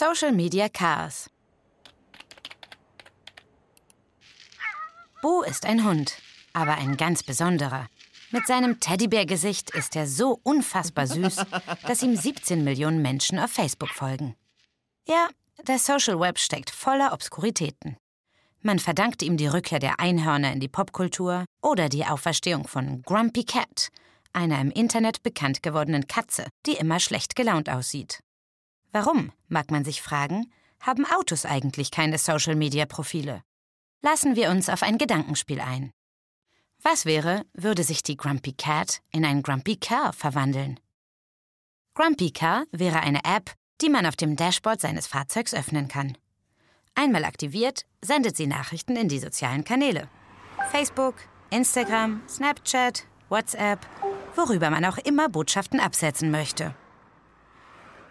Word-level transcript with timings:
Social 0.00 0.32
Media 0.32 0.70
Chaos. 0.70 1.28
Bo 5.20 5.42
ist 5.42 5.66
ein 5.66 5.84
Hund, 5.84 6.16
aber 6.54 6.76
ein 6.76 6.96
ganz 6.96 7.22
besonderer. 7.22 7.86
Mit 8.30 8.46
seinem 8.46 8.80
Teddybär-Gesicht 8.80 9.68
ist 9.74 9.96
er 9.96 10.06
so 10.06 10.40
unfassbar 10.42 11.06
süß, 11.06 11.44
dass 11.86 12.02
ihm 12.02 12.16
17 12.16 12.64
Millionen 12.64 13.02
Menschen 13.02 13.38
auf 13.38 13.50
Facebook 13.50 13.90
folgen. 13.90 14.36
Ja, 15.06 15.28
das 15.66 15.84
Social 15.84 16.18
Web 16.18 16.38
steckt 16.38 16.70
voller 16.70 17.12
Obskuritäten. 17.12 17.98
Man 18.62 18.78
verdankt 18.78 19.22
ihm 19.22 19.36
die 19.36 19.48
Rückkehr 19.48 19.80
der 19.80 20.00
Einhörner 20.00 20.50
in 20.54 20.60
die 20.60 20.68
Popkultur 20.68 21.44
oder 21.60 21.90
die 21.90 22.06
Auferstehung 22.06 22.66
von 22.66 23.02
Grumpy 23.02 23.44
Cat, 23.44 23.88
einer 24.32 24.62
im 24.62 24.70
Internet 24.70 25.22
bekannt 25.22 25.62
gewordenen 25.62 26.06
Katze, 26.06 26.46
die 26.64 26.76
immer 26.76 27.00
schlecht 27.00 27.36
gelaunt 27.36 27.68
aussieht. 27.68 28.20
Warum, 28.92 29.32
mag 29.48 29.70
man 29.70 29.84
sich 29.84 30.02
fragen, 30.02 30.52
haben 30.80 31.04
Autos 31.06 31.46
eigentlich 31.46 31.90
keine 31.90 32.18
Social-Media-Profile? 32.18 33.42
Lassen 34.02 34.34
wir 34.34 34.50
uns 34.50 34.68
auf 34.68 34.82
ein 34.82 34.98
Gedankenspiel 34.98 35.60
ein. 35.60 35.92
Was 36.82 37.04
wäre, 37.04 37.44
würde 37.52 37.84
sich 37.84 38.02
die 38.02 38.16
Grumpy 38.16 38.52
Cat 38.52 39.00
in 39.12 39.24
ein 39.24 39.42
Grumpy 39.42 39.76
Car 39.76 40.12
verwandeln? 40.12 40.80
Grumpy 41.94 42.30
Car 42.30 42.64
wäre 42.72 43.00
eine 43.00 43.22
App, 43.24 43.52
die 43.80 43.90
man 43.90 44.06
auf 44.06 44.16
dem 44.16 44.34
Dashboard 44.34 44.80
seines 44.80 45.06
Fahrzeugs 45.06 45.54
öffnen 45.54 45.88
kann. 45.88 46.16
Einmal 46.94 47.24
aktiviert, 47.24 47.84
sendet 48.02 48.36
sie 48.36 48.46
Nachrichten 48.46 48.96
in 48.96 49.08
die 49.08 49.18
sozialen 49.18 49.64
Kanäle. 49.64 50.08
Facebook, 50.70 51.16
Instagram, 51.50 52.22
Snapchat, 52.28 53.04
WhatsApp, 53.28 53.86
worüber 54.34 54.70
man 54.70 54.84
auch 54.84 54.98
immer 54.98 55.28
Botschaften 55.28 55.80
absetzen 55.80 56.30
möchte. 56.30 56.74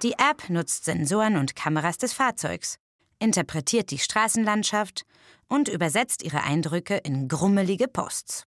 Die 0.01 0.13
App 0.13 0.49
nutzt 0.49 0.85
Sensoren 0.85 1.35
und 1.35 1.55
Kameras 1.55 1.97
des 1.97 2.13
Fahrzeugs, 2.13 2.77
interpretiert 3.19 3.91
die 3.91 3.99
Straßenlandschaft 3.99 5.05
und 5.47 5.67
übersetzt 5.67 6.23
ihre 6.23 6.43
Eindrücke 6.43 6.95
in 6.97 7.27
grummelige 7.27 7.87
Posts. 7.87 8.43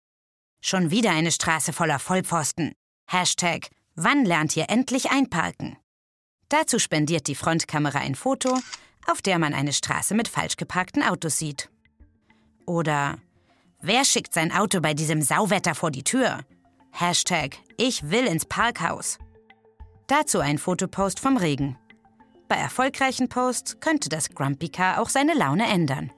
Schon 0.61 0.91
wieder 0.91 1.11
eine 1.11 1.31
Straße 1.31 1.71
voller 1.71 1.99
Vollpfosten. 1.99 2.73
Hashtag, 3.09 3.69
wann 3.95 4.25
lernt 4.25 4.57
ihr 4.57 4.69
endlich 4.69 5.11
einparken? 5.11 5.77
Dazu 6.49 6.79
spendiert 6.79 7.27
die 7.27 7.35
Frontkamera 7.35 7.99
ein 7.99 8.15
Foto, 8.15 8.57
auf 9.09 9.21
der 9.21 9.39
man 9.39 9.53
eine 9.53 9.73
Straße 9.73 10.15
mit 10.15 10.27
falsch 10.27 10.57
geparkten 10.57 11.03
Autos 11.03 11.37
sieht. 11.37 11.69
Oder 12.65 13.19
Wer 13.79 14.03
schickt 14.03 14.33
sein 14.33 14.51
Auto 14.51 14.81
bei 14.81 14.93
diesem 14.93 15.21
Sauwetter 15.21 15.75
vor 15.75 15.91
die 15.91 16.03
Tür? 16.03 16.39
Hashtag 16.91 17.57
Ich 17.77 18.09
will 18.09 18.25
ins 18.25 18.45
Parkhaus. 18.45 19.19
Dazu 20.07 20.39
ein 20.39 20.57
Fotopost 20.57 21.19
vom 21.19 21.35
Regen. 21.35 21.77
Bei 22.47 22.55
erfolgreichen 22.55 23.27
Posts 23.27 23.81
könnte 23.81 24.07
das 24.07 24.29
Grumpy 24.29 24.69
Car 24.69 25.01
auch 25.01 25.09
seine 25.09 25.33
Laune 25.33 25.67
ändern. 25.67 26.11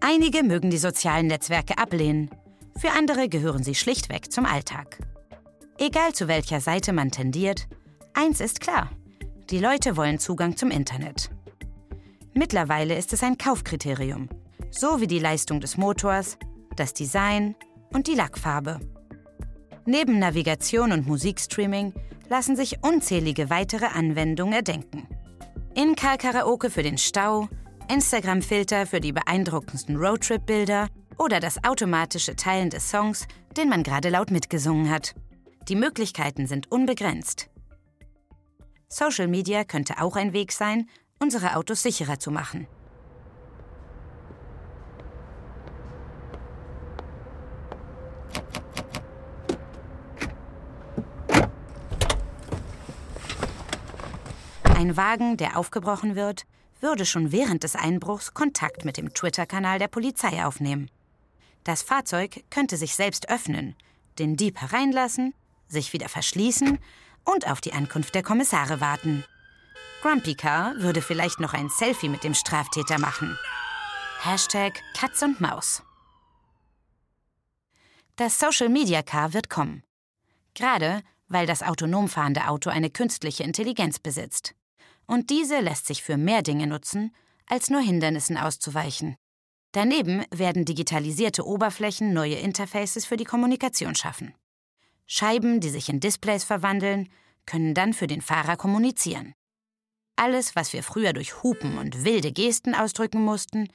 Einige 0.00 0.42
mögen 0.42 0.70
die 0.70 0.78
sozialen 0.78 1.28
Netzwerke 1.28 1.78
ablehnen, 1.78 2.30
für 2.76 2.90
andere 2.90 3.28
gehören 3.28 3.62
sie 3.62 3.76
schlichtweg 3.76 4.32
zum 4.32 4.44
Alltag. 4.44 4.98
Egal 5.78 6.12
zu 6.14 6.26
welcher 6.26 6.60
Seite 6.60 6.92
man 6.92 7.12
tendiert, 7.12 7.68
eins 8.12 8.40
ist 8.40 8.60
klar, 8.60 8.90
die 9.50 9.60
Leute 9.60 9.96
wollen 9.96 10.18
Zugang 10.18 10.56
zum 10.56 10.72
Internet. 10.72 11.30
Mittlerweile 12.34 12.96
ist 12.96 13.12
es 13.12 13.22
ein 13.22 13.38
Kaufkriterium, 13.38 14.28
so 14.70 15.00
wie 15.00 15.06
die 15.06 15.20
Leistung 15.20 15.60
des 15.60 15.76
Motors, 15.76 16.38
das 16.74 16.92
Design 16.92 17.54
und 17.92 18.08
die 18.08 18.14
Lackfarbe. 18.14 18.80
Neben 19.88 20.18
Navigation 20.18 20.92
und 20.92 21.06
Musikstreaming 21.06 21.94
lassen 22.28 22.56
sich 22.56 22.82
unzählige 22.82 23.48
weitere 23.48 23.86
Anwendungen 23.86 24.52
erdenken. 24.52 25.06
In-Car-Karaoke 25.74 26.68
für 26.68 26.82
den 26.82 26.98
Stau, 26.98 27.48
Instagram-Filter 27.90 28.84
für 28.84 29.00
die 29.00 29.12
beeindruckendsten 29.12 29.96
Roadtrip-Bilder 29.96 30.88
oder 31.16 31.40
das 31.40 31.64
automatische 31.64 32.36
Teilen 32.36 32.68
des 32.68 32.90
Songs, 32.90 33.26
den 33.56 33.70
man 33.70 33.82
gerade 33.82 34.10
laut 34.10 34.30
mitgesungen 34.30 34.90
hat. 34.90 35.14
Die 35.70 35.76
Möglichkeiten 35.76 36.46
sind 36.46 36.70
unbegrenzt. 36.70 37.48
Social 38.90 39.26
Media 39.26 39.64
könnte 39.64 40.02
auch 40.02 40.16
ein 40.16 40.34
Weg 40.34 40.52
sein, 40.52 40.86
unsere 41.18 41.56
Autos 41.56 41.82
sicherer 41.82 42.18
zu 42.18 42.30
machen. 42.30 42.66
Ein 54.78 54.96
Wagen, 54.96 55.36
der 55.36 55.56
aufgebrochen 55.56 56.14
wird, 56.14 56.46
würde 56.80 57.04
schon 57.04 57.32
während 57.32 57.64
des 57.64 57.74
Einbruchs 57.74 58.32
Kontakt 58.32 58.84
mit 58.84 58.96
dem 58.96 59.12
Twitter-Kanal 59.12 59.80
der 59.80 59.88
Polizei 59.88 60.46
aufnehmen. 60.46 60.88
Das 61.64 61.82
Fahrzeug 61.82 62.44
könnte 62.48 62.76
sich 62.76 62.94
selbst 62.94 63.28
öffnen, 63.28 63.74
den 64.20 64.36
Dieb 64.36 64.60
hereinlassen, 64.60 65.34
sich 65.66 65.92
wieder 65.92 66.08
verschließen 66.08 66.78
und 67.24 67.50
auf 67.50 67.60
die 67.60 67.72
Ankunft 67.72 68.14
der 68.14 68.22
Kommissare 68.22 68.80
warten. 68.80 69.24
Grumpy 70.00 70.36
Car 70.36 70.76
würde 70.76 71.02
vielleicht 71.02 71.40
noch 71.40 71.54
ein 71.54 71.70
Selfie 71.70 72.08
mit 72.08 72.22
dem 72.22 72.34
Straftäter 72.34 73.00
machen. 73.00 73.36
Hashtag 74.22 74.80
Katz 74.96 75.22
und 75.22 75.40
Maus. 75.40 75.82
Das 78.14 78.38
Social 78.38 78.68
Media 78.68 79.02
Car 79.02 79.34
wird 79.34 79.50
kommen. 79.50 79.82
Gerade 80.54 81.02
weil 81.30 81.46
das 81.46 81.64
autonom 81.64 82.08
fahrende 82.08 82.46
Auto 82.46 82.70
eine 82.70 82.88
künstliche 82.90 83.42
Intelligenz 83.42 83.98
besitzt 83.98 84.54
und 85.08 85.30
diese 85.30 85.58
lässt 85.58 85.86
sich 85.86 86.04
für 86.04 86.16
mehr 86.16 86.42
Dinge 86.42 86.68
nutzen, 86.68 87.12
als 87.46 87.70
nur 87.70 87.80
Hindernissen 87.80 88.36
auszuweichen. 88.36 89.16
Daneben 89.72 90.24
werden 90.30 90.64
digitalisierte 90.64 91.44
Oberflächen 91.44 92.12
neue 92.12 92.36
Interfaces 92.36 93.06
für 93.06 93.16
die 93.16 93.24
Kommunikation 93.24 93.94
schaffen. 93.94 94.34
Scheiben, 95.06 95.60
die 95.60 95.70
sich 95.70 95.88
in 95.88 96.00
Displays 96.00 96.44
verwandeln, 96.44 97.08
können 97.46 97.74
dann 97.74 97.94
für 97.94 98.06
den 98.06 98.20
Fahrer 98.20 98.56
kommunizieren. 98.56 99.32
Alles, 100.16 100.54
was 100.54 100.72
wir 100.72 100.82
früher 100.82 101.12
durch 101.12 101.42
Hupen 101.42 101.78
und 101.78 102.04
wilde 102.04 102.32
Gesten 102.32 102.74
ausdrücken 102.74 103.22
mussten, 103.22 103.68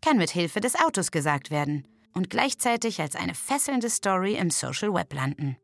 kann 0.00 0.16
mit 0.16 0.30
Hilfe 0.30 0.60
des 0.60 0.74
Autos 0.74 1.10
gesagt 1.10 1.50
werden 1.50 1.86
und 2.14 2.30
gleichzeitig 2.30 3.00
als 3.00 3.14
eine 3.14 3.34
fesselnde 3.34 3.90
Story 3.90 4.34
im 4.34 4.50
Social 4.50 4.92
Web 4.92 5.12
landen. 5.12 5.56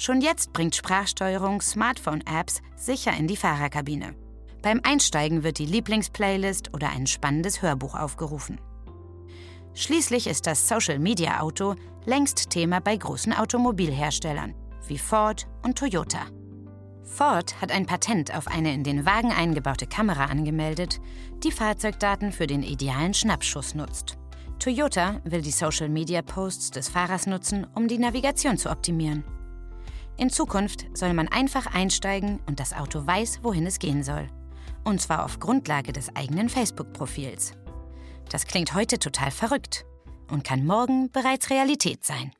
Schon 0.00 0.20
jetzt 0.20 0.52
bringt 0.52 0.76
Sprachsteuerung 0.76 1.60
Smartphone-Apps 1.60 2.62
sicher 2.76 3.12
in 3.16 3.26
die 3.26 3.36
Fahrerkabine. 3.36 4.14
Beim 4.62 4.80
Einsteigen 4.84 5.42
wird 5.42 5.58
die 5.58 5.66
Lieblingsplaylist 5.66 6.72
oder 6.72 6.90
ein 6.90 7.08
spannendes 7.08 7.62
Hörbuch 7.62 7.96
aufgerufen. 7.96 8.60
Schließlich 9.74 10.28
ist 10.28 10.46
das 10.46 10.68
Social-Media-Auto 10.68 11.74
längst 12.04 12.50
Thema 12.50 12.80
bei 12.80 12.96
großen 12.96 13.32
Automobilherstellern 13.32 14.54
wie 14.86 14.98
Ford 14.98 15.48
und 15.62 15.76
Toyota. 15.76 16.26
Ford 17.02 17.60
hat 17.60 17.72
ein 17.72 17.86
Patent 17.86 18.34
auf 18.34 18.46
eine 18.46 18.72
in 18.72 18.84
den 18.84 19.04
Wagen 19.04 19.32
eingebaute 19.32 19.88
Kamera 19.88 20.26
angemeldet, 20.26 21.00
die 21.42 21.52
Fahrzeugdaten 21.52 22.30
für 22.30 22.46
den 22.46 22.62
idealen 22.62 23.14
Schnappschuss 23.14 23.74
nutzt. 23.74 24.16
Toyota 24.60 25.20
will 25.24 25.42
die 25.42 25.50
Social-Media-Posts 25.50 26.70
des 26.70 26.88
Fahrers 26.88 27.26
nutzen, 27.26 27.66
um 27.74 27.88
die 27.88 27.98
Navigation 27.98 28.58
zu 28.58 28.70
optimieren. 28.70 29.24
In 30.18 30.30
Zukunft 30.30 30.86
soll 30.94 31.14
man 31.14 31.28
einfach 31.28 31.72
einsteigen 31.72 32.40
und 32.46 32.58
das 32.58 32.74
Auto 32.74 33.06
weiß, 33.06 33.38
wohin 33.42 33.66
es 33.66 33.78
gehen 33.78 34.02
soll. 34.02 34.26
Und 34.82 35.00
zwar 35.00 35.24
auf 35.24 35.38
Grundlage 35.38 35.92
des 35.92 36.14
eigenen 36.16 36.48
Facebook-Profils. 36.48 37.52
Das 38.28 38.44
klingt 38.46 38.74
heute 38.74 38.98
total 38.98 39.30
verrückt 39.30 39.86
und 40.28 40.42
kann 40.42 40.66
morgen 40.66 41.08
bereits 41.12 41.50
Realität 41.50 42.04
sein. 42.04 42.32